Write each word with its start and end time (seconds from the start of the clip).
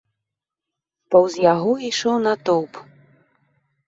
Паўз 1.15 1.35
яго 1.53 1.73
ішоў 1.89 2.15
натоўп. 2.27 2.73